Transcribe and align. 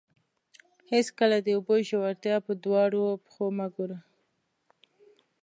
هېڅکله 0.91 1.37
د 1.41 1.47
اوبو 1.57 1.75
ژورتیا 1.87 2.35
په 2.45 2.51
دواړو 2.63 3.01
پښو 3.23 3.45
مه 3.57 3.67
ګوره. 3.75 3.99